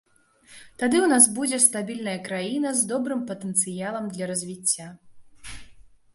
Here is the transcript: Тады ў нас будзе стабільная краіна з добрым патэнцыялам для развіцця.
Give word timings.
Тады 0.83 0.97
ў 1.01 1.07
нас 1.11 1.27
будзе 1.35 1.59
стабільная 1.67 2.15
краіна 2.29 2.73
з 2.81 2.89
добрым 2.93 3.21
патэнцыялам 3.29 4.09
для 4.17 4.25
развіцця. 4.35 4.91